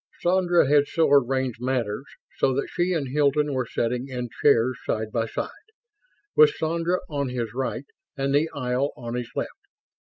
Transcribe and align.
Sandra 0.21 0.67
had 0.67 0.87
so 0.87 1.07
arranged 1.11 1.61
matters 1.61 2.05
that 2.41 2.67
she 2.71 2.91
and 2.91 3.09
Hilton 3.09 3.53
were 3.53 3.67
sitting 3.67 4.07
in 4.07 4.29
chairs 4.41 4.79
side 4.83 5.11
by 5.11 5.27
side, 5.27 5.49
with 6.35 6.55
Sandra 6.55 6.97
on 7.07 7.29
his 7.29 7.53
right 7.53 7.85
and 8.17 8.33
the 8.33 8.49
aisle 8.49 8.93
on 8.97 9.13
his 9.13 9.29
left. 9.35 9.51